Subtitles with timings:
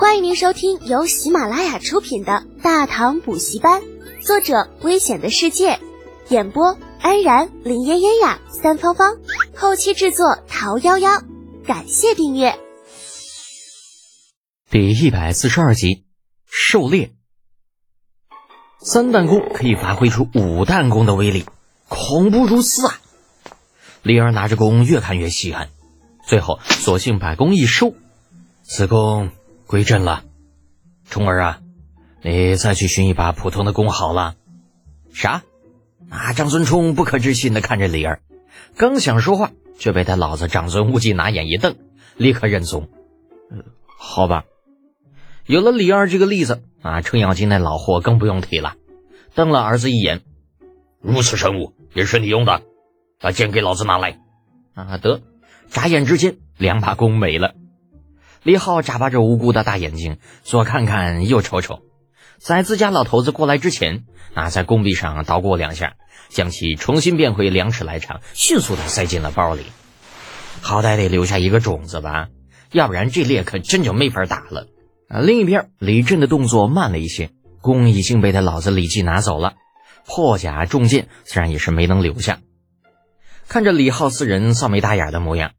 [0.00, 3.82] 欢迎您收听由喜马拉雅出品的《大唐补习班》，
[4.26, 5.78] 作者：危险的世界，
[6.30, 9.18] 演播：安然、林嫣嫣呀、三芳芳，
[9.54, 11.22] 后期制作：桃夭夭。
[11.66, 12.58] 感谢订阅。
[14.70, 16.06] 第一百四十二集，
[16.46, 17.12] 狩猎。
[18.78, 21.44] 三弹弓可以发挥出五弹弓的威力，
[21.88, 22.98] 恐怖如斯啊！
[24.02, 25.68] 李儿拿着弓越看越稀罕，
[26.26, 27.92] 最后索性把弓一收，
[28.62, 29.30] 此弓。
[29.70, 30.24] 归阵了，
[31.08, 31.60] 冲儿啊，
[32.22, 34.34] 你再去寻一把普通的弓好了。
[35.14, 35.44] 啥？
[36.08, 36.32] 啊！
[36.32, 38.20] 长孙冲不可置信的看着李儿，
[38.74, 41.76] 刚想说话，却被他老子长孙无忌拿眼一瞪，
[42.16, 42.88] 立刻认怂。
[43.48, 44.42] 嗯，好吧。
[45.46, 48.74] 有了李二这个例子啊，程咬金那老货更不用提了，
[49.36, 50.22] 瞪了儿子一眼。
[51.00, 52.62] 如此神物也是你用的，
[53.20, 54.18] 把剑给老子拿来。
[54.74, 55.20] 啊，得！
[55.68, 57.54] 眨眼之间，两把弓没了。
[58.42, 61.80] 李浩眨巴着无辜的大眼睛，左看看右瞅瞅，
[62.38, 65.96] 在自家老头子过来之前，啊，在弓壁上捣鼓两下，
[66.30, 69.64] 将其重新变回两尺来长，迅速的塞进了包里。
[70.62, 72.28] 好歹得留下一个种子吧，
[72.72, 74.68] 要不然这猎可真就没法打了。
[75.08, 79.52] 啊，另一边李振的动作慢了一些，弓已经被他老子李记拿走了，
[80.06, 82.40] 破甲重剑自然也是没能留下。
[83.48, 85.50] 看着李浩四人臊眉大眼的模样，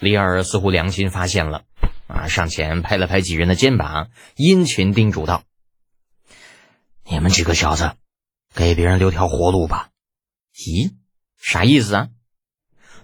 [0.00, 1.62] 李二似乎良心发现了。
[2.06, 2.28] 啊！
[2.28, 5.42] 上前拍了拍几人的肩膀，殷勤叮嘱道
[7.08, 7.92] ：“你们几个小子，
[8.54, 9.88] 给别人留条活路吧。”
[10.54, 10.94] 咦，
[11.36, 12.08] 啥意思啊？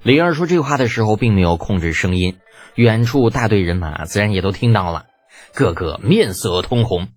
[0.03, 2.39] 李二说这话的时候，并没有控制声音，
[2.75, 5.07] 远处大队人马自然也都听到了，
[5.53, 7.09] 个个面色通红。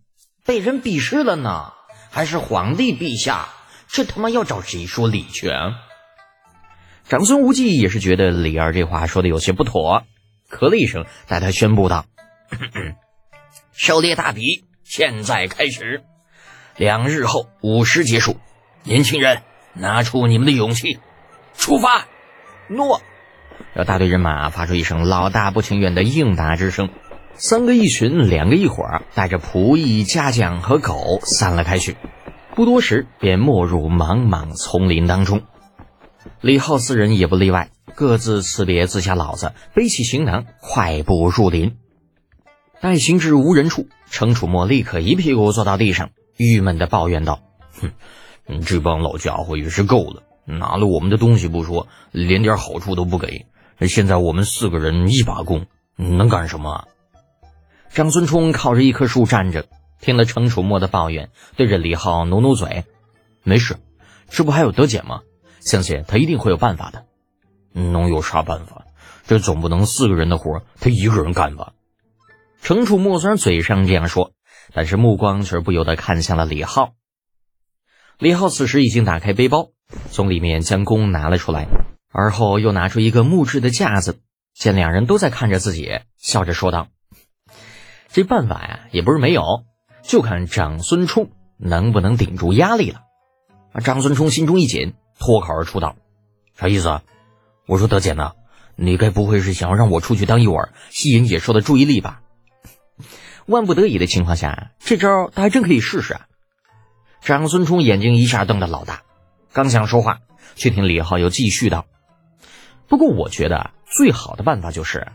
[0.46, 1.74] 被人鄙视了呢？
[2.10, 3.50] 还是皇帝陛下？
[3.88, 5.50] 这他妈要找谁说理去？
[5.50, 5.82] 啊？
[7.08, 10.04] 长孙无忌也是觉得李二这话说的有些不妥。
[10.50, 12.06] 咳了一声，带他宣布道
[13.74, 16.04] ：“狩猎大比现在开始，
[16.78, 18.38] 两日后午时结束。
[18.84, 19.42] 年轻人，
[19.74, 21.00] 拿出你们的勇气，
[21.56, 22.06] 出发！”
[22.70, 23.02] 诺。
[23.74, 26.90] 让大队人马发出一声老大不情愿的应答之声。
[27.36, 31.98] 三个一群，两个一伙，带着仆役、家将和狗散了开去。
[32.56, 35.42] 不多时，便没入茫茫丛林当中。
[36.42, 37.72] 李浩四人也不例外。
[37.94, 41.78] 各自辞别自家老子，背起行囊，快步入林。
[42.82, 47.40] 待行至无人处，程楚墨立刻一屁股坐到地上，郁闷的抱怨道
[47.80, 47.92] ：“哼，
[48.66, 53.46] 这帮老家伙也是够了，拿了我们的东西不说，连点好处都不给。
[53.88, 55.66] 现在我们四个人一把弓，
[55.96, 56.90] 能干什么？”
[57.94, 59.68] 张孙冲靠着一棵树站着，
[60.02, 62.84] 听了程楚墨的抱怨，对着李浩努努嘴
[63.44, 63.78] ：“没事，
[64.30, 65.22] 这不还有德简吗？
[65.66, 67.06] 相信他一定会有办法的。”
[67.78, 68.86] 能有啥办法？
[69.28, 71.74] 这总不能四个人的活他一个人干吧？
[72.62, 74.32] 程楚墨虽然嘴上这样说，
[74.74, 76.94] 但是目光却不由得看向了李浩。
[78.18, 79.72] 李浩此时已经打开背包，
[80.10, 81.68] 从里面将弓拿了出来，
[82.12, 84.22] 而后又拿出一个木质的架子。
[84.54, 86.88] 见两人都在看着自己，笑着说道
[88.08, 89.44] ：“这办法呀，也不是没有，
[90.02, 93.02] 就看长孙冲能不能顶住压力了。”
[93.74, 93.82] 啊！
[93.82, 95.96] 长孙冲心中一紧，脱口而出道
[96.58, 97.02] ：“啥意思？”
[97.68, 98.34] 我说德姐呢？
[98.78, 102.22] 你该不会是想要让我出去当诱饵，吸引野兽的注意力吧？
[103.46, 106.28] 万不得已的情况下，这招他还真可以试试啊！
[107.22, 109.04] 长孙冲眼睛一下瞪得老大，
[109.54, 110.20] 刚想说话，
[110.56, 111.86] 却听李浩又继续道
[112.90, 115.08] ：“不过我觉得最好的办法就是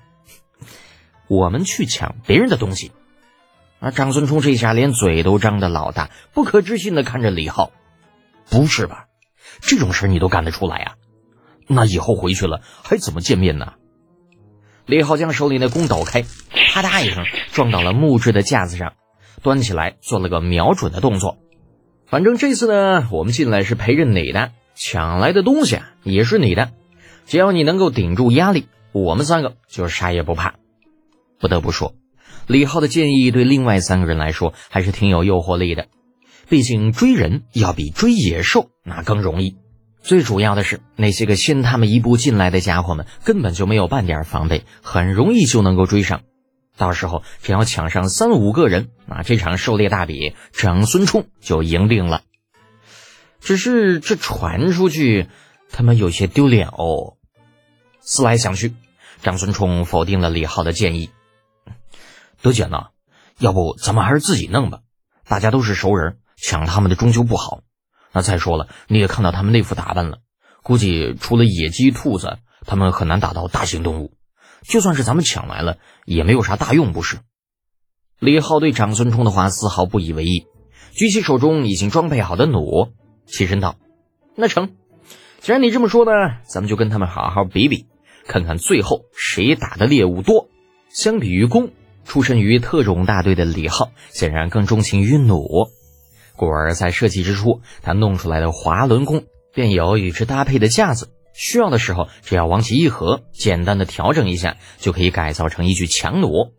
[1.28, 2.92] 我们去抢别人的东西。”
[3.78, 3.90] 啊！
[3.90, 7.72] 长孙冲这下连嘴都张得老大，不可置信的看着李浩
[8.48, 9.06] ：“不是吧？
[9.60, 10.94] 这种事你都干得出来啊？”
[11.66, 13.75] 那以后回去了还怎么见面呢？
[14.87, 18.94] 李浩将手里的弓抖开，啪嗒一声撞到了木质的架子上，
[19.43, 21.38] 端起来做了个瞄准的动作。
[22.06, 26.72] 反正这次呢，我们进来是陪着你的，抢来的东西也是你的。
[27.27, 30.54] 只要你能够顶住压力，我们三个就啥也不怕。
[31.38, 31.94] 不得不说，
[32.48, 35.86] 李浩的建议对另外三个人来说还是挺有诱惑力的。
[36.50, 39.56] 毕竟追人要比追野兽那更容易。
[40.02, 46.22] 最主要的是，那些个先他们一步进来的家伙们根本就没有半点防备，很容易就能够追上。
[46.76, 52.22] 到时候只要抢上三五个人，那这场狩猎大比，长孙冲就赢定了。
[53.38, 55.28] 只是这传出去，
[55.70, 57.14] 他们有些丢脸哦。
[58.00, 58.74] 思来想去，
[59.22, 61.10] 长孙冲否定了李浩的建议。
[62.42, 62.86] 德姐呢？
[63.38, 64.80] 要不咱们还是自己弄吧？
[65.28, 67.60] 大家都是熟人，抢他们的终究不好。
[68.13, 70.19] 那再说了，你也看到他们那副打扮了，
[70.63, 74.15] 估计除了野鸡、兔子，他们很难打到大型动物。
[74.63, 77.19] 就算是咱们抢来了，也没有啥大用，不是？
[78.19, 80.47] 李浩对长孙冲的话丝毫不以为意，
[80.92, 82.92] 举起手中已经装备好的弩，
[83.27, 83.77] 起身道
[84.37, 84.75] ：“那成，
[85.41, 86.10] 既然你这么说呢，
[86.47, 87.87] 咱们就跟他们好好比比，
[88.27, 90.48] 看看最后谁打的猎物多。”
[90.92, 91.71] 相比于弓，
[92.04, 95.71] 出身于特种大队的李浩显然更钟情于弩。
[96.41, 106.54] 故而在设计之初，他弄出来的滑轮弓便有与之搭配的架子，需要的时候只要往起一合，简单的调整一下，就可以改造成一具强弩。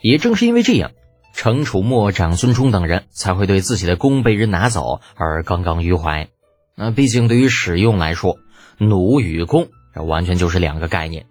[0.00, 0.92] 也正是因为这样，
[1.34, 6.28] 程楚墨、长孙冲等人才会对自己的弓被人拿走而耿耿于怀。
[6.74, 8.38] 那毕竟对于使用来说，
[8.78, 11.26] 弩与弓这完全就是两个概念。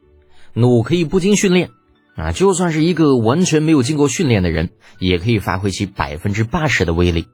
[0.54, 1.72] 弩可以不经训练，
[2.16, 4.70] 啊，就算是一个完全没有经过训练的人，
[5.00, 7.26] 也可以发挥其百分之八十的威力。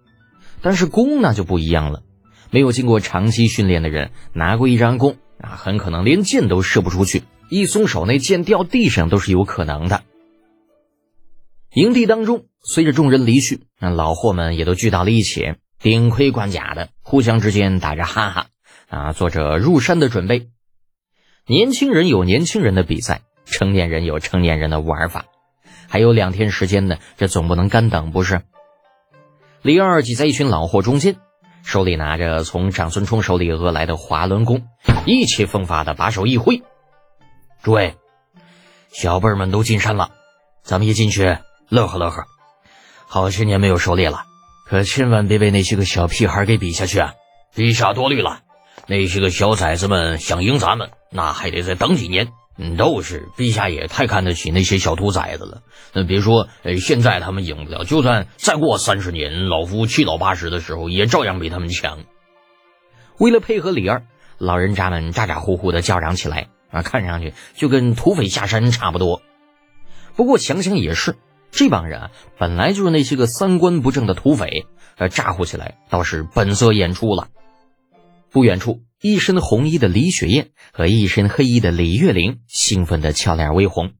[0.65, 2.01] 但是弓那就不一样了，
[2.50, 7.21] 没有经过长期训练的人拿过一张弓啊，很可能连箭都射不出去，
[7.51, 10.01] 一松手那箭掉地上都是有可能的。
[11.75, 18.47] 营地当中，随着众人离去，那老货们也都聚到了一起，顶盔贯甲的，互相之间打着哈哈，
[18.89, 20.47] 啊，做着入山的准备。
[21.45, 25.25] 年轻人有年轻人的比赛，成年人有成年人的玩法。
[25.88, 28.41] 还有两天时间呢，这总不能干等不是？
[29.65, 31.15] 李二挤在一群老货中间，
[31.63, 34.62] 手里拿着从长孙冲手里讹来的滑轮弓，
[35.07, 36.62] 意气风发的把手一挥
[37.63, 37.95] ：“诸位，
[38.91, 40.12] 小辈们都进山了，
[40.62, 42.25] 咱们也进去。”乐呵乐呵，
[43.07, 44.25] 好些年没有狩猎了，
[44.67, 47.13] 可千万别被那些个小屁孩给比下去啊！
[47.56, 48.41] 陛下多虑了，
[48.85, 52.27] 那些个小崽子们想赢咱们，那还得再等几年。
[52.57, 55.62] 嗯，都是陛下也太看得起那些小兔崽子了。
[55.94, 62.00] 那别说，呃，现在他们赢不了，就算再过三十年，老夫七老八十的时候，也照样比他们强。
[63.19, 64.04] 为了配合李二，
[64.38, 69.22] 老人家们咋咋呼呼的叫嚷起来啊，看上去就跟土匪下山差不多。
[70.16, 71.16] 不过想想也是。
[71.52, 74.66] 这帮人啊，本来就是那些个三观不正的土匪，
[74.98, 77.30] 呃，咋呼起来倒是本色演出了。
[78.35, 83.93] 不远处，一身红衣的李雪燕和一身黑衣的李月玲兴奋的俏脸微红，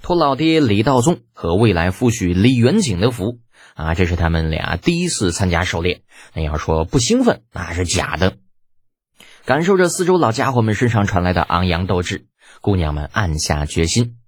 [0.00, 3.40] 托老爹李道宗和未来夫婿李元景的福
[3.74, 6.02] 啊，这是他们俩第一次参加狩猎。
[6.34, 8.36] 那要说不兴奋，那是假的。
[9.44, 12.28] 感受着四周老家伙们身上传来的昂扬斗志，
[12.60, 14.18] 姑娘们暗下决心。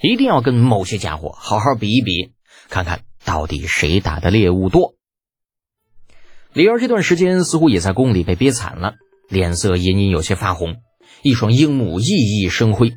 [0.00, 2.34] 一定要跟某些家伙好好比一比，
[2.68, 4.95] 看看到底谁打的猎物多。
[6.56, 8.94] 李儿这段时间似乎也在宫里被憋惨了，
[9.28, 10.76] 脸色隐隐有些发红，
[11.20, 12.94] 一双樱目熠熠生辉。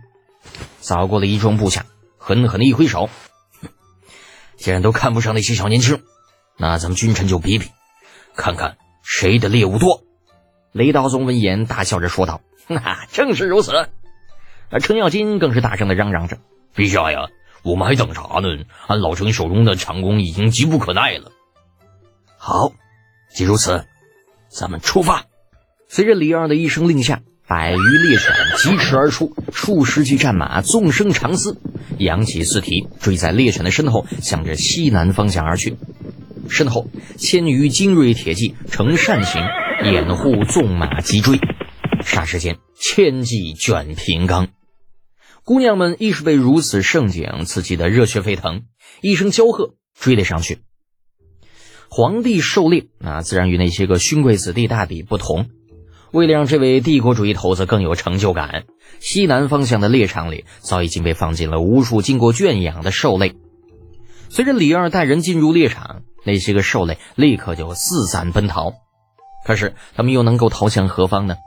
[0.80, 1.86] 扫过了一众部下，
[2.18, 3.10] 狠狠的一挥手
[4.56, 6.02] ：“既然都看不上那些小年轻，
[6.58, 7.68] 那咱们君臣就比比，
[8.34, 10.04] 看看谁的猎物多。”
[10.72, 12.40] 雷道宗闻言大笑着说道
[12.70, 13.90] ：“那正是如此。”
[14.72, 16.38] 而程咬金更是大声的嚷嚷着。
[16.74, 17.28] 陛下呀，
[17.64, 18.64] 我们还等啥呢？
[18.88, 21.34] 俺老程手中的长弓已经急不可耐了。
[22.38, 22.72] 好，
[23.34, 23.86] 既如此，
[24.50, 25.26] 咱们出发。
[25.88, 31.58] 随着李二的一声令下，百余猎犬疾驰而出，数十骑战马纵声长嘶，
[31.98, 35.78] 扬起四蹄，追在猎犬的身后，向着西南方向而去。
[36.50, 36.88] 身后
[37.18, 39.42] 千余精锐铁骑呈扇形
[39.84, 41.40] 掩护纵马急追，
[42.04, 44.50] 霎时间千骑卷平冈。
[45.44, 48.64] 姑娘们亦是被如此盛景刺激的热血沸腾，
[49.02, 50.60] 一声娇喝，追了上去。
[51.92, 55.48] 皇帝狩猎，那自然与那些个勋贵子弟大比不同。
[56.12, 58.66] 为了让这位帝国主义头子更有成就感，
[59.00, 63.36] 西南方向的猎场里早已经被放进了无数经过圈养的兽类。
[64.30, 68.74] 随着李二带人进入猎场，那些个兽类立刻就四散奔逃。
[69.44, 71.38] 可是他们又能够逃向何方呢？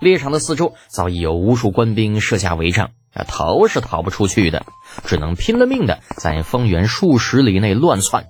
[0.00, 2.92] 猎场的四周早已有无数官兵设下围障。
[3.28, 4.64] 逃是逃不出去的，
[5.04, 8.26] 只能拼了命的在方圆数十里内乱窜。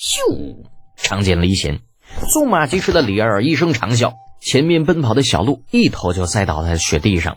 [0.00, 0.64] 咻！
[0.94, 1.80] 长剑离弦，
[2.30, 7.36] 纵马疾驰的李二一声长啸，前面奔跑的小鹿一头就栽倒在雪地上。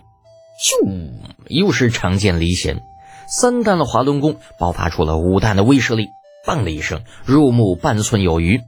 [0.62, 1.10] 咻！
[1.48, 2.80] 又是长剑离弦，
[3.28, 6.06] 三弹的滑轮弓爆发出了五弹的威慑力。
[6.46, 8.60] 嘣的一声，入木半寸有余。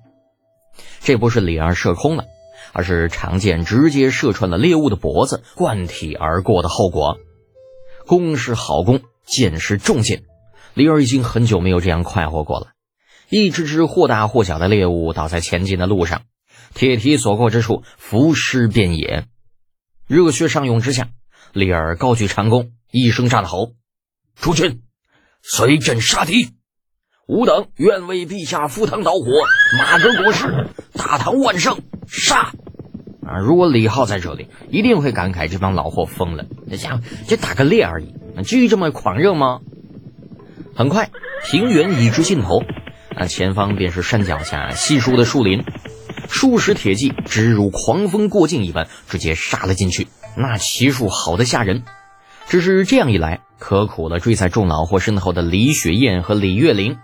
[1.00, 2.24] 这不是李二射空了，
[2.72, 7.18] 而是长剑直接射穿了猎物的脖子，贯体而过的后果。
[8.08, 10.24] 弓是好弓，箭是重箭。
[10.74, 12.73] 李二已经很久没有这样快活过了。
[13.28, 16.22] 一只只或大或小的猎物倒在前进的路上，
[16.74, 19.26] 铁蹄所过之处，浮尸遍野。
[20.06, 21.08] 热血上涌之下，
[21.52, 23.72] 李二高举长弓，一声战吼
[24.36, 24.82] ：“诸君，
[25.42, 26.50] 随朕杀敌！
[27.26, 29.24] 吾等愿为陛下赴汤蹈火，
[29.78, 31.80] 马革裹尸，大唐万圣！
[32.06, 32.52] 杀！”
[33.26, 33.38] 啊！
[33.38, 36.44] 如果李浩在这里，一定会感慨这帮老货疯了。
[36.66, 38.14] 那家伙就打个猎而已，
[38.44, 39.60] 至于这么狂热吗？
[40.76, 41.10] 很快，
[41.46, 42.62] 平原已至尽头，
[43.16, 45.62] 那前方便是山脚下稀疏的树林，
[46.28, 50.08] 数十铁骑直如狂风过境一般，直接杀了进去。
[50.36, 51.84] 那骑术好的吓人，
[52.48, 56.98] 只是这样一来，可苦了追在众老货身后的李雪燕和李月玲。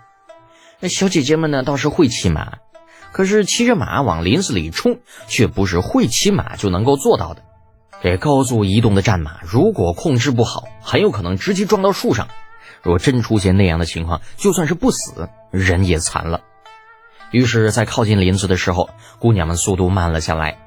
[0.79, 2.57] 那小姐姐们呢，倒是会骑马，
[3.13, 7.43] 可是骑着马往林子里冲，却不是会骑马就能够做到的。
[8.03, 12.27] 这高速移动的战马，如果控制不好，很有可能直接撞到树上。
[12.81, 16.41] 若真出现那样的情况，就算是不死，人也残了。
[17.31, 18.89] 于是，在靠近林子的时候，
[19.19, 20.57] 姑娘们速度慢了下来。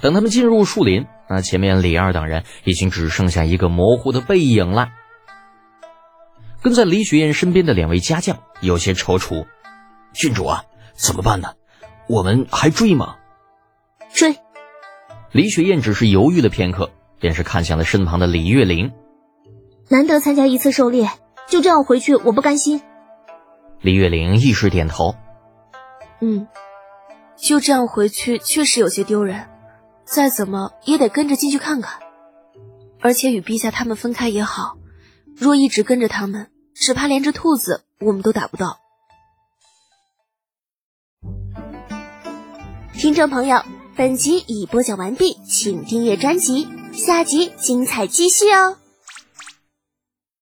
[0.00, 4.90] 等他们进入树林，那前面李二等人已经只剩下一个模糊的背影了。
[6.62, 9.46] 跟在李雪燕身边的两位家将有些踌躇
[10.14, 11.54] ：“郡主啊，怎么办呢？
[12.08, 13.16] 我们还追吗？”
[14.12, 14.36] 追。
[15.32, 18.92] 李雪燕只是犹豫了片刻，便是看向了身旁的李月玲。
[19.88, 21.10] 难得参加一次狩猎，
[21.48, 22.82] 就这样回去，我不甘心。
[23.80, 25.14] 李月玲一时点头。
[26.20, 26.46] 嗯，
[27.36, 29.48] 就这样回去确实有些丢人，
[30.04, 32.00] 再怎么也得跟着进去看看。
[33.00, 34.76] 而且与陛下他们分开也好，
[35.36, 38.78] 若一直跟着他们，只怕连只兔子我们都打不到。
[42.94, 43.62] 听众朋友。
[43.96, 48.76] 本集已播讲完毕，请订阅专辑，下集精彩继续哦。